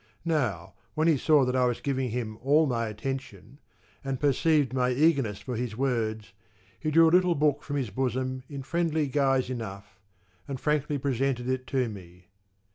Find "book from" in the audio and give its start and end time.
7.35-7.75